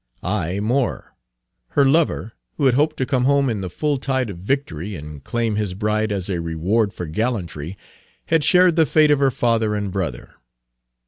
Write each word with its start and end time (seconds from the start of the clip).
Ay, 0.23 0.59
more, 0.59 1.13
her 1.77 1.85
lover, 1.85 2.33
who 2.57 2.65
had 2.65 2.73
hoped 2.73 2.97
to 2.97 3.05
come 3.05 3.25
home 3.25 3.51
in 3.51 3.61
the 3.61 3.69
full 3.69 3.99
tide 3.99 4.31
of 4.31 4.39
victory 4.39 4.95
and 4.95 5.23
claim 5.23 5.57
his 5.57 5.75
bride 5.75 6.11
as 6.11 6.27
a 6.27 6.41
reward 6.41 6.91
for 6.91 7.05
gallantry, 7.05 7.77
had 8.25 8.43
shared 8.43 8.75
the 8.75 8.87
fate 8.87 9.11
of 9.11 9.19
her 9.19 9.29
father 9.29 9.75
and 9.75 9.91
brother. 9.91 10.33